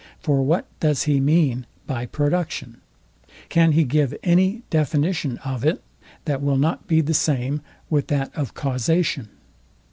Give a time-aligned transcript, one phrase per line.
[0.19, 2.81] For what does he mean by production?
[3.49, 5.83] Can he give any definition of it,
[6.25, 9.29] that will not be the same with that of causation?